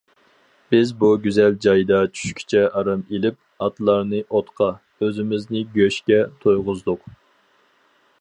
[0.75, 4.71] بىز بۇ گۈزەل جايدا چۈشكىچە ئارام ئېلىپ، ئاتلارنى ئوتقا،
[5.05, 7.07] ئۆزىمىزنى گۆشكە تويغۇزدۇق.